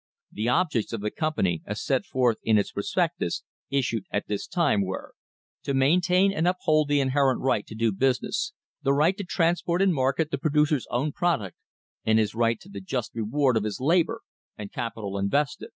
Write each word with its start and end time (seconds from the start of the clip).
The 0.31 0.49
objects 0.49 0.93
of 0.93 1.01
the 1.01 1.11
company, 1.11 1.61
as 1.67 1.79
set 1.79 2.05
forth 2.07 2.39
in 2.41 2.57
its 2.57 2.71
prospectus 2.71 3.43
issued 3.69 4.05
at 4.09 4.25
this 4.25 4.47
time, 4.47 4.83
were: 4.83 5.13
To 5.65 5.75
maintain 5.75 6.33
and 6.33 6.47
uphold 6.47 6.87
the 6.87 6.99
inherent 6.99 7.39
right 7.41 7.67
to 7.67 7.75
do 7.75 7.91
business, 7.91 8.53
the 8.81 8.93
right 8.93 9.15
to 9.19 9.23
transport 9.23 9.79
and 9.79 9.93
market 9.93 10.31
the 10.31 10.39
producer's 10.39 10.87
own 10.89 11.11
product, 11.11 11.55
and 12.03 12.17
his 12.17 12.33
right 12.33 12.59
to 12.61 12.69
the 12.69 12.81
just 12.81 13.11
reward 13.13 13.55
of 13.55 13.63
his 13.63 13.79
labour 13.79 14.21
and 14.57 14.71
capital 14.73 15.19
invested. 15.19 15.69